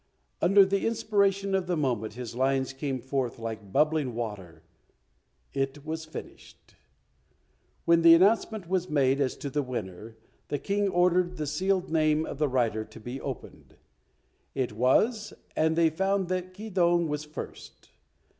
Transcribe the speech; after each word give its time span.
Under 0.41 0.65
the 0.65 0.87
inspiration 0.87 1.53
of 1.53 1.67
the 1.67 1.77
moment 1.77 2.15
his 2.15 2.33
lines 2.33 2.73
came 2.73 2.99
forth 2.99 3.37
like 3.37 3.71
bubbling 3.71 4.15
water. 4.15 4.63
It 5.53 5.85
was 5.85 6.05
finished. 6.05 6.73
When 7.85 8.01
the 8.01 8.15
announcement 8.15 8.67
was 8.67 8.89
made 8.89 9.21
as 9.21 9.37
to 9.37 9.51
the 9.51 9.61
winner, 9.61 10.17
the 10.47 10.57
King 10.57 10.89
ordered 10.89 11.37
the 11.37 11.45
sealed 11.45 11.91
name 11.91 12.25
of 12.25 12.39
the 12.39 12.49
writer 12.49 12.83
to 12.83 12.99
be 12.99 13.21
opened. 13.21 13.75
It 14.55 14.71
was, 14.71 15.33
and 15.55 15.75
they 15.75 15.91
found 15.91 16.29
that 16.29 16.55
Keydong 16.55 17.07
was 17.07 17.23
first. 17.23 17.91